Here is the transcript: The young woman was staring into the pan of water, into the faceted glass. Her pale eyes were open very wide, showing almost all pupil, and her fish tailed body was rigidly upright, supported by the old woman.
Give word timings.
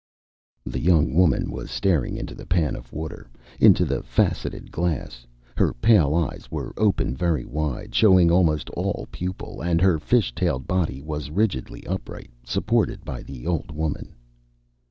The 0.65 0.79
young 0.79 1.13
woman 1.13 1.51
was 1.51 1.69
staring 1.69 2.17
into 2.17 2.33
the 2.33 2.47
pan 2.47 2.75
of 2.75 2.91
water, 2.91 3.29
into 3.59 3.85
the 3.85 4.01
faceted 4.01 4.71
glass. 4.71 5.27
Her 5.55 5.73
pale 5.75 6.15
eyes 6.15 6.49
were 6.49 6.73
open 6.75 7.15
very 7.15 7.45
wide, 7.45 7.93
showing 7.93 8.31
almost 8.31 8.71
all 8.71 9.07
pupil, 9.11 9.61
and 9.61 9.79
her 9.79 9.99
fish 9.99 10.33
tailed 10.33 10.65
body 10.65 11.03
was 11.03 11.29
rigidly 11.29 11.85
upright, 11.85 12.31
supported 12.43 13.05
by 13.05 13.21
the 13.21 13.45
old 13.45 13.69
woman. 13.69 14.15